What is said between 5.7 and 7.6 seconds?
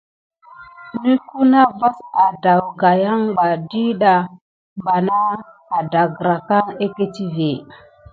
adagran egətivé.